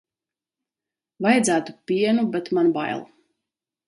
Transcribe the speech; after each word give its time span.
Vajadzētu 1.25 1.75
pienu, 1.91 2.23
bet 2.37 2.49
man 2.59 2.73
bail. 2.79 3.05